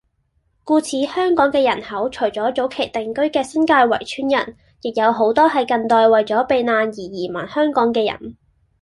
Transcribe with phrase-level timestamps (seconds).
[0.63, 8.35] 故此香港嘅人口除咗早期定居嘅新界圍村人，亦有好多係近代為咗避難而移民香港嘅人